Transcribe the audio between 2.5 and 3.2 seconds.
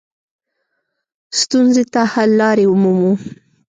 ومومو.